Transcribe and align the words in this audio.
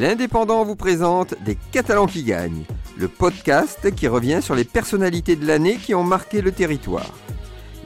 L'Indépendant 0.00 0.64
vous 0.64 0.76
présente 0.76 1.34
Des 1.44 1.58
Catalans 1.72 2.06
qui 2.06 2.22
gagnent, 2.22 2.64
le 2.96 3.06
podcast 3.06 3.94
qui 3.94 4.08
revient 4.08 4.40
sur 4.40 4.54
les 4.54 4.64
personnalités 4.64 5.36
de 5.36 5.46
l'année 5.46 5.76
qui 5.76 5.94
ont 5.94 6.04
marqué 6.04 6.40
le 6.40 6.52
territoire. 6.52 7.12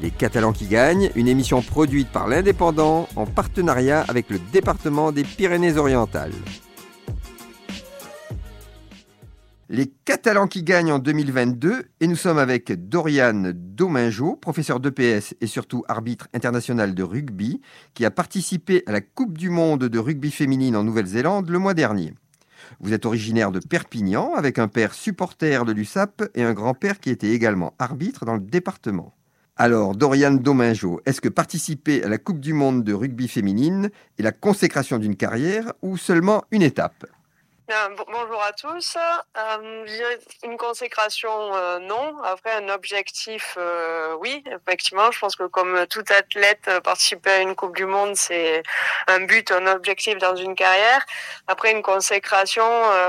Les 0.01 0.12
Catalans 0.12 0.53
qui 0.53 0.66
gagnent, 0.66 1.11
une 1.16 1.27
émission 1.27 1.61
produite 1.61 2.07
par 2.07 2.29
l'Indépendant 2.29 3.09
en 3.16 3.27
partenariat 3.27 4.05
avec 4.07 4.30
le 4.30 4.39
département 4.53 5.11
des 5.11 5.25
Pyrénées-Orientales. 5.25 6.30
Les 9.75 9.93
Catalans 10.04 10.46
qui 10.46 10.62
gagnent 10.62 10.93
en 10.93 10.98
2022 11.00 11.86
et 11.98 12.06
nous 12.06 12.14
sommes 12.14 12.38
avec 12.38 12.70
Doriane 12.88 13.50
Domingeau, 13.52 14.36
professeur 14.36 14.79
d'EPS 14.79 15.34
et 15.41 15.48
surtout 15.48 15.82
arbitre 15.88 16.29
international 16.32 16.95
de 16.95 17.02
rugby, 17.02 17.61
qui 17.92 18.05
a 18.05 18.12
participé 18.12 18.84
à 18.87 18.92
la 18.92 19.00
Coupe 19.00 19.37
du 19.37 19.50
Monde 19.50 19.87
de 19.87 19.98
rugby 19.98 20.30
féminine 20.30 20.77
en 20.77 20.84
Nouvelle-Zélande 20.84 21.51
le 21.51 21.59
mois 21.59 21.74
dernier. 21.74 22.15
Vous 22.79 22.92
êtes 22.92 23.05
originaire 23.05 23.51
de 23.51 23.59
Perpignan 23.59 24.34
avec 24.37 24.60
un 24.60 24.68
père 24.68 24.95
supporter 24.95 25.65
de 25.65 25.73
l'USAP 25.73 26.23
et 26.37 26.45
un 26.45 26.52
grand-père 26.52 27.01
qui 27.01 27.10
était 27.10 27.32
également 27.32 27.74
arbitre 27.80 28.24
dans 28.24 28.34
le 28.34 28.41
département. 28.43 29.12
Alors, 29.56 29.96
Doriane 29.96 30.38
Domingeau, 30.38 31.01
est-ce 31.04 31.20
que 31.20 31.29
participer 31.29 32.04
à 32.04 32.09
la 32.09 32.18
Coupe 32.18 32.38
du 32.38 32.52
Monde 32.52 32.84
de 32.84 32.93
rugby 32.93 33.27
féminine 33.27 33.91
est 34.20 34.23
la 34.23 34.30
consécration 34.30 34.98
d'une 34.98 35.16
carrière 35.16 35.73
ou 35.82 35.96
seulement 35.96 36.45
une 36.52 36.62
étape? 36.62 37.06
Bonjour 37.66 38.42
à 38.42 38.52
tous. 38.52 38.96
Euh, 39.36 39.86
une 40.45 40.56
consécration, 40.56 41.30
euh, 41.54 41.78
non. 41.78 42.23
Après, 42.23 42.52
un 42.52 42.68
objectif, 42.68 43.56
euh, 43.59 44.14
oui, 44.20 44.45
effectivement. 44.46 45.10
Je 45.10 45.18
pense 45.18 45.37
que 45.37 45.45
comme 45.45 45.87
tout 45.88 46.04
athlète, 46.10 46.68
participer 46.82 47.30
à 47.30 47.38
une 47.40 47.54
Coupe 47.54 47.74
du 47.74 47.87
Monde, 47.87 48.16
c'est 48.16 48.62
un 49.06 49.20
but, 49.20 49.50
un 49.50 49.66
objectif 49.66 50.18
dans 50.18 50.37
une 50.37 50.54
carrière. 50.54 51.04
Après, 51.46 51.73
une 51.73 51.82
consécration, 51.82 52.64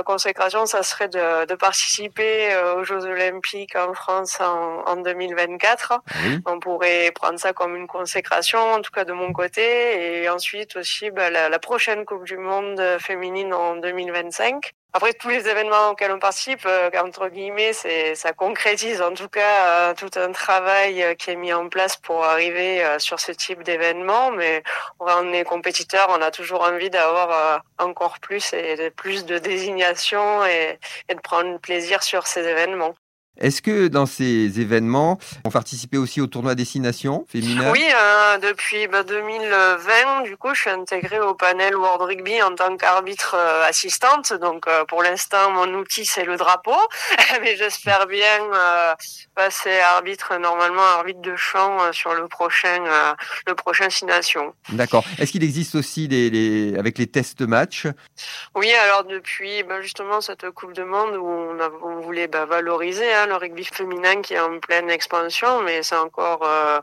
consécration, 0.06 0.66
ça 0.66 0.84
serait 0.84 1.10
de, 1.10 1.46
de 1.46 1.56
participer 1.56 2.56
aux 2.78 2.84
Jeux 2.84 3.06
Olympiques 3.06 3.76
en 3.76 3.94
France 3.94 4.40
en, 4.40 4.84
en 4.86 4.96
2024. 4.98 6.02
On 6.46 6.60
pourrait 6.60 7.12
prendre 7.14 7.40
ça 7.40 7.54
comme 7.54 7.76
une 7.76 7.88
consécration, 7.88 8.60
en 8.60 8.82
tout 8.82 8.92
cas 8.92 9.06
de 9.06 9.14
mon 9.14 9.34
côté. 9.34 10.22
Et 10.22 10.30
ensuite 10.30 10.76
aussi, 10.78 11.12
bah, 11.12 11.30
la, 11.30 11.50
la 11.50 11.60
prochaine 11.60 12.06
Coupe 12.06 12.26
du 12.26 12.38
Monde 12.38 12.82
féminine 13.00 13.54
en 13.54 13.76
2025 13.76 14.45
après 14.96 15.12
tous 15.12 15.28
les 15.28 15.46
événements 15.50 15.90
auxquels 15.90 16.14
on 16.14 16.20
participe, 16.20 16.66
euh, 16.66 16.90
entre 17.04 17.28
guillemets, 17.28 17.74
ça 17.74 18.32
concrétise 18.32 19.02
en 19.02 19.14
tout 19.14 19.28
cas 19.28 19.90
euh, 19.90 19.94
tout 19.94 20.10
un 20.18 20.32
travail 20.32 21.04
euh, 21.04 21.16
qui 21.16 21.32
est 21.32 21.36
mis 21.36 21.52
en 21.52 21.68
place 21.68 21.98
pour 21.98 22.24
arriver 22.24 22.82
sur 23.00 23.20
ce 23.20 23.34
type 23.34 23.62
d'événement. 23.64 24.32
Mais 24.32 24.64
on 25.02 25.34
est 25.34 25.44
compétiteur, 25.44 26.08
on 26.12 26.22
a 26.22 26.32
toujours 26.32 26.62
envie 26.62 26.90
d'avoir 26.90 27.62
encore 27.78 28.20
plus 28.20 28.54
et 28.54 28.90
plus 28.92 29.26
de 29.26 29.38
désignation 29.38 30.46
et, 30.46 30.80
et 31.10 31.16
de 31.16 31.20
prendre 31.20 31.60
plaisir 31.60 32.02
sur 32.02 32.26
ces 32.26 32.48
événements. 32.48 32.96
Est-ce 33.40 33.62
que 33.62 33.88
dans 33.88 34.06
ces 34.06 34.60
événements, 34.60 35.18
on 35.44 35.50
participait 35.50 35.98
aussi 35.98 36.22
au 36.22 36.28
tournoi 36.28 36.56
Destination 36.56 37.26
féminin? 37.28 37.72
Oui, 37.72 37.84
euh, 37.84 38.38
depuis 38.38 38.88
2020, 38.88 39.78
bah, 39.88 40.22
du 40.24 40.38
coup, 40.38 40.54
je 40.54 40.62
suis 40.62 40.70
intégrée 40.70 41.20
au 41.20 41.34
panel 41.34 41.76
World 41.76 42.02
Rugby 42.02 42.42
en 42.42 42.54
tant 42.56 42.76
qu'arbitre 42.78 43.36
euh, 43.38 43.64
assistante. 43.68 44.34
Donc, 44.34 44.68
euh, 44.68 44.86
pour 44.86 45.04
l'instant, 45.04 45.52
mon 45.52 45.74
outil, 45.76 46.06
c'est 46.06 46.26
le 46.26 46.38
drapeau. 46.38 46.76
Mais 47.42 47.56
j'espère 47.56 48.08
bien 48.08 48.26
passer 49.36 49.80
arbitre, 49.80 50.38
normalement, 50.38 50.82
arbitre 50.82 51.22
de 51.22 51.36
champ 51.36 51.92
sur 51.92 52.14
le 52.14 52.28
prochain, 52.28 52.84
le 53.48 53.56
prochain 53.56 53.90
Destination. 53.96 54.54
D'accord. 54.70 55.06
Est-ce 55.18 55.32
qu'il 55.32 55.44
existe 55.44 55.76
aussi 55.76 56.10
des, 56.10 56.30
les, 56.30 56.78
avec 56.78 56.98
les 56.98 57.08
tests 57.08 57.42
match? 57.42 57.88
Oui, 58.54 58.72
alors 58.74 59.06
depuis 59.06 59.64
bah, 59.64 59.82
justement 59.82 60.20
cette 60.20 60.50
Coupe 60.52 60.74
de 60.74 60.84
Monde 60.84 61.16
où 61.16 61.26
on, 61.26 61.60
a, 61.62 61.70
on 61.84 62.02
voulait 62.02 62.28
bah, 62.28 62.46
valoriser 62.46 63.14
hein, 63.14 63.25
le 63.26 63.36
rugby 63.36 63.66
féminin 63.66 64.22
qui 64.22 64.34
est 64.34 64.40
en 64.40 64.60
pleine 64.60 64.90
expansion, 64.90 65.62
mais 65.62 65.84
c'est 65.84 65.96
encore 65.96 66.44
euh, 66.44 66.80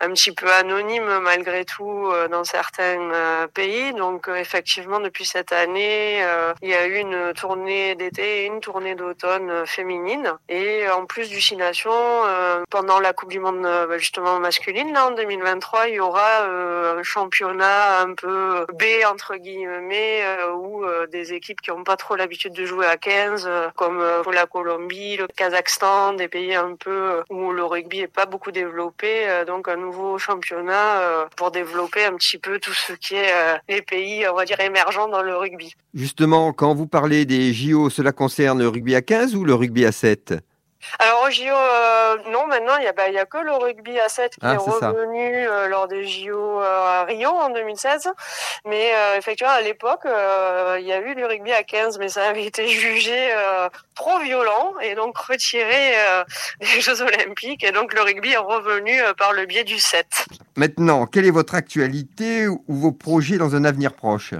un 0.00 0.10
petit 0.10 0.32
peu 0.32 0.50
anonyme 0.50 1.18
malgré 1.20 1.64
tout 1.64 2.08
euh, 2.10 2.28
dans 2.28 2.44
certains 2.44 3.00
euh, 3.00 3.46
pays. 3.46 3.92
Donc 3.94 4.28
effectivement, 4.28 5.00
depuis 5.00 5.24
cette 5.24 5.52
année, 5.52 6.22
il 6.62 6.68
y 6.68 6.74
a 6.74 6.86
eu 6.86 6.96
une 6.96 7.32
tournée 7.34 7.94
d'été 7.94 8.42
et 8.42 8.46
une 8.46 8.60
tournée 8.60 8.94
d'automne 8.94 9.66
féminine. 9.66 10.32
Et 10.48 10.88
en 10.88 11.06
plus 11.06 11.28
du 11.28 11.40
Six 11.40 11.56
Nations, 11.56 11.92
pendant 12.70 13.00
la 13.00 13.12
Coupe 13.12 13.30
du 13.30 13.40
Monde 13.40 13.62
bah, 13.62 13.98
justement 13.98 14.38
masculine, 14.38 14.92
là 14.92 15.06
en 15.06 15.10
2023, 15.12 15.88
il 15.88 15.94
y 15.94 16.00
aura 16.00 16.44
un 16.44 17.02
championnat 17.02 18.00
un 18.00 18.14
peu 18.14 18.66
B 18.72 18.84
entre 19.06 19.36
guillemets, 19.36 20.24
où 20.54 20.84
des 21.10 21.32
équipes 21.32 21.60
qui 21.60 21.70
n'ont 21.70 21.84
pas 21.84 21.96
trop 21.96 22.16
l'habitude 22.16 22.52
de 22.52 22.64
jouer 22.64 22.86
à 22.86 22.96
15, 22.96 23.48
comme 23.76 24.02
la 24.32 24.46
Colombie, 24.46 25.16
le 25.16 25.26
Kazakhstan, 25.26 25.81
des 26.16 26.28
pays 26.28 26.54
un 26.54 26.76
peu 26.76 26.90
euh, 26.90 27.22
où 27.28 27.50
le 27.52 27.64
rugby 27.64 28.00
est 28.00 28.06
pas 28.06 28.26
beaucoup 28.26 28.52
développé, 28.52 29.28
euh, 29.28 29.44
donc 29.44 29.66
un 29.66 29.76
nouveau 29.76 30.16
championnat 30.16 31.00
euh, 31.00 31.24
pour 31.36 31.50
développer 31.50 32.04
un 32.04 32.14
petit 32.14 32.38
peu 32.38 32.60
tout 32.60 32.72
ce 32.72 32.92
qui 32.92 33.16
est 33.16 33.32
les 33.68 33.82
pays, 33.82 34.26
on 34.28 34.34
va 34.34 34.44
dire, 34.44 34.60
émergents 34.60 35.08
dans 35.08 35.22
le 35.22 35.36
rugby. 35.36 35.74
Justement, 35.92 36.52
quand 36.52 36.74
vous 36.74 36.86
parlez 36.86 37.24
des 37.24 37.52
JO, 37.52 37.90
cela 37.90 38.12
concerne 38.12 38.60
le 38.60 38.68
rugby 38.68 38.94
à 38.94 39.02
15 39.02 39.34
ou 39.34 39.44
le 39.44 39.54
rugby 39.54 39.84
à 39.84 39.92
7 39.92 40.34
alors 40.98 41.21
au 41.21 41.21
JO, 41.32 41.52
euh, 41.52 42.16
non, 42.30 42.46
maintenant 42.46 42.76
il 42.78 42.84
y 42.84 42.86
a, 42.86 42.92
bah, 42.92 43.04
a 43.04 43.24
que 43.24 43.38
le 43.38 43.52
rugby 43.52 43.98
à 43.98 44.08
7 44.08 44.32
qui 44.32 44.38
ah, 44.42 44.54
est, 44.54 44.56
revenu 44.56 45.48
euh, 45.48 45.68
lors 45.68 45.88
des 45.88 46.06
JO 46.06 46.60
euh, 46.60 46.64
à 46.64 47.04
Rio 47.04 47.30
en 47.30 47.50
2016. 47.50 48.08
Mais 48.66 48.92
effectivement, 49.16 49.52
à 49.52 49.60
l'époque, 49.60 50.04
il 50.04 50.86
y 50.86 50.92
a 50.92 51.00
eu 51.00 51.14
du 51.14 51.24
rugby 51.24 51.52
à 51.52 51.62
15, 51.62 51.98
mais 51.98 52.08
ça 52.08 52.28
avait 52.28 52.44
été 52.44 52.68
jugé 52.68 53.34
trop 53.94 54.18
violent 54.20 54.74
et 54.80 54.94
donc 54.94 55.16
retiré 55.18 55.94
des 56.60 56.80
Jeux 56.80 57.02
Olympiques. 57.02 57.64
Et 57.64 57.72
donc 57.72 57.92
le 57.94 58.02
rugby 58.02 58.32
est 58.32 58.36
revenu 58.36 59.00
par 59.18 59.32
le 59.32 59.46
biais 59.46 59.64
du 59.64 59.78
7. 59.78 60.26
Maintenant, 60.56 61.06
quelle 61.06 61.26
est 61.26 61.30
votre 61.30 61.54
actualité 61.54 62.46
ou 62.46 62.62
vos 62.68 62.92
projets 62.92 63.38
dans 63.38 63.56
un 63.56 63.64
avenir 63.64 63.94
proche? 63.94 64.34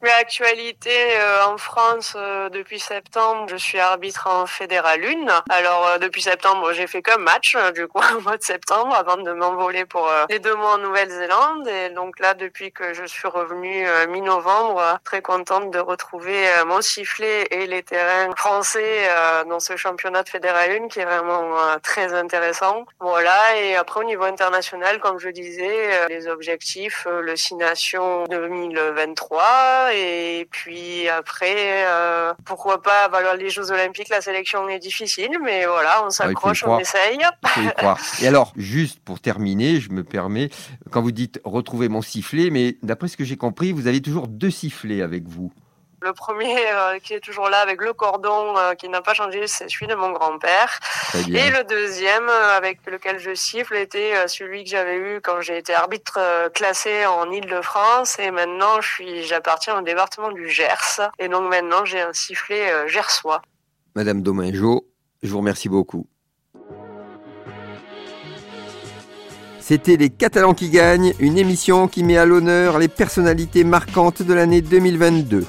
L'actualité 0.00 0.92
euh, 1.18 1.44
en 1.46 1.58
France 1.58 2.14
euh, 2.16 2.48
depuis 2.50 2.78
septembre, 2.78 3.46
je 3.50 3.56
suis 3.56 3.80
arbitre 3.80 4.28
en 4.28 4.46
fédéral 4.46 5.00
1. 5.04 5.42
Alors 5.50 5.88
euh, 5.88 5.98
depuis 5.98 6.22
septembre, 6.22 6.72
j'ai 6.72 6.86
fait 6.86 7.02
qu'un 7.02 7.16
match 7.16 7.56
du 7.74 7.88
coup 7.88 8.00
au 8.16 8.20
mois 8.20 8.36
de 8.36 8.42
septembre 8.44 8.94
avant 8.94 9.16
de 9.16 9.32
m'envoler 9.32 9.84
pour 9.86 10.08
les 10.28 10.38
deux 10.38 10.54
mois 10.54 10.74
en 10.74 10.78
Nouvelle-Zélande 10.78 11.66
et 11.66 11.90
donc 11.90 12.20
là 12.20 12.34
depuis 12.34 12.70
que 12.70 12.94
je 12.94 13.04
suis 13.06 13.26
revenue 13.26 13.86
mi-novembre, 14.08 15.00
très 15.02 15.20
contente 15.20 15.72
de 15.72 15.80
retrouver 15.80 16.46
mon 16.66 16.80
sifflet 16.80 17.48
et 17.50 17.66
les 17.66 17.82
terrains 17.82 18.30
français 18.36 19.08
dans 19.48 19.58
ce 19.58 19.76
championnat 19.76 20.22
de 20.22 20.28
fédéral 20.28 20.70
1 20.70 20.88
qui 20.88 21.00
est 21.00 21.04
vraiment 21.04 21.56
très 21.82 22.14
intéressant. 22.14 22.84
Voilà 23.00 23.56
et 23.56 23.74
après 23.74 24.00
au 24.00 24.04
niveau 24.04 24.24
international 24.24 25.00
comme 25.00 25.18
je 25.18 25.28
disais, 25.30 26.06
les 26.08 26.28
objectifs 26.28 27.06
le 27.10 27.34
6 27.34 27.56
Nations 27.56 28.24
2023 28.24 29.87
et 29.94 30.46
puis 30.50 31.08
après, 31.08 31.86
euh, 31.86 32.32
pourquoi 32.44 32.82
pas 32.82 33.08
bah, 33.08 33.36
les 33.36 33.50
Jeux 33.50 33.70
Olympiques, 33.70 34.08
la 34.08 34.20
sélection 34.20 34.68
est 34.68 34.78
difficile, 34.78 35.38
mais 35.42 35.66
voilà, 35.66 36.02
on 36.02 36.06
ah, 36.06 36.10
s'accroche, 36.10 36.64
on 36.64 36.78
essaye. 36.78 37.20
Et 38.22 38.26
alors, 38.26 38.52
juste 38.56 39.00
pour 39.00 39.20
terminer, 39.20 39.80
je 39.80 39.90
me 39.90 40.04
permets, 40.04 40.50
quand 40.90 41.02
vous 41.02 41.12
dites 41.12 41.40
retrouver 41.44 41.88
mon 41.88 42.02
sifflet, 42.02 42.50
mais 42.50 42.76
d'après 42.82 43.08
ce 43.08 43.16
que 43.16 43.24
j'ai 43.24 43.36
compris, 43.36 43.72
vous 43.72 43.86
avez 43.86 44.00
toujours 44.00 44.28
deux 44.28 44.50
sifflets 44.50 45.02
avec 45.02 45.26
vous. 45.26 45.52
Le 46.00 46.12
premier 46.12 46.56
euh, 46.72 47.00
qui 47.00 47.14
est 47.14 47.20
toujours 47.20 47.48
là 47.48 47.58
avec 47.58 47.80
le 47.80 47.92
cordon 47.92 48.56
euh, 48.56 48.74
qui 48.74 48.88
n'a 48.88 49.02
pas 49.02 49.14
changé, 49.14 49.48
c'est 49.48 49.68
celui 49.68 49.88
de 49.88 49.96
mon 49.96 50.12
grand-père. 50.12 50.78
Et 51.14 51.50
le 51.50 51.64
deuxième 51.64 52.28
euh, 52.28 52.56
avec 52.56 52.78
lequel 52.86 53.18
je 53.18 53.34
siffle 53.34 53.74
était 53.74 54.28
celui 54.28 54.62
que 54.62 54.70
j'avais 54.70 54.96
eu 54.96 55.20
quand 55.20 55.40
j'ai 55.40 55.58
été 55.58 55.74
arbitre 55.74 56.20
classé 56.54 57.04
en 57.06 57.28
Île-de-France. 57.30 58.20
Et 58.20 58.30
maintenant, 58.30 58.80
je 58.80 58.88
suis, 58.88 59.22
j'appartiens 59.24 59.78
au 59.78 59.82
département 59.82 60.30
du 60.30 60.48
Gers. 60.48 61.00
Et 61.18 61.28
donc 61.28 61.50
maintenant, 61.50 61.84
j'ai 61.84 62.00
un 62.00 62.12
sifflet 62.12 62.88
gersois. 62.88 63.42
Madame 63.96 64.22
Domingo, 64.22 64.86
je 65.24 65.30
vous 65.30 65.38
remercie 65.38 65.68
beaucoup. 65.68 66.06
C'était 69.60 69.96
Les 69.96 70.10
Catalans 70.10 70.54
qui 70.54 70.70
gagnent, 70.70 71.12
une 71.18 71.36
émission 71.36 71.88
qui 71.88 72.04
met 72.04 72.16
à 72.16 72.24
l'honneur 72.24 72.78
les 72.78 72.88
personnalités 72.88 73.64
marquantes 73.64 74.22
de 74.22 74.32
l'année 74.32 74.62
2022. 74.62 75.44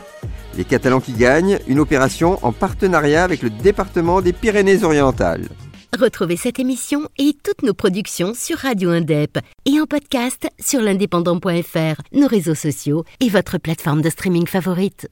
Les 0.60 0.66
Catalans 0.66 1.00
qui 1.00 1.14
gagnent, 1.14 1.58
une 1.70 1.80
opération 1.80 2.38
en 2.42 2.52
partenariat 2.52 3.24
avec 3.24 3.44
le 3.44 3.50
département 3.50 4.20
des 4.20 4.34
Pyrénées-Orientales. 4.34 5.48
Retrouvez 5.98 6.36
cette 6.36 6.60
émission 6.60 7.08
et 7.18 7.34
toutes 7.42 7.64
nos 7.64 7.74
productions 7.74 8.34
sur 8.36 8.58
Radio 8.58 8.90
Indep 8.90 9.40
et 9.66 9.80
en 9.80 9.86
podcast 9.86 10.50
sur 10.60 10.82
l'indépendant.fr, 10.82 12.02
nos 12.12 12.28
réseaux 12.28 12.56
sociaux 12.56 13.06
et 13.22 13.30
votre 13.30 13.58
plateforme 13.58 14.02
de 14.02 14.10
streaming 14.10 14.48
favorite. 14.48 15.08